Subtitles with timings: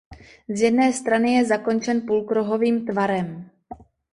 [0.49, 3.51] Z jedné strany je zakončen půlkruhovým tvarem.